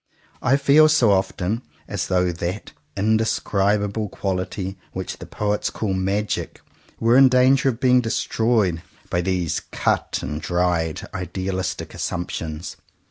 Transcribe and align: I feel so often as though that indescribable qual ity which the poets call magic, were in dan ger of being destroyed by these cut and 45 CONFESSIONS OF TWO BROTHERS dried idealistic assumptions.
I 0.41 0.57
feel 0.57 0.89
so 0.89 1.11
often 1.11 1.61
as 1.87 2.07
though 2.07 2.31
that 2.31 2.71
indescribable 2.97 4.09
qual 4.09 4.39
ity 4.39 4.75
which 4.93 5.17
the 5.19 5.27
poets 5.27 5.69
call 5.69 5.93
magic, 5.93 6.59
were 6.99 7.15
in 7.17 7.29
dan 7.29 7.55
ger 7.55 7.69
of 7.69 7.79
being 7.79 8.01
destroyed 8.01 8.81
by 9.11 9.21
these 9.21 9.59
cut 9.71 10.17
and 10.23 10.41
45 10.41 10.41
CONFESSIONS 10.41 10.41
OF 10.41 10.41
TWO 10.41 10.53
BROTHERS 11.05 11.11
dried 11.11 11.21
idealistic 11.21 11.93
assumptions. 11.93 12.77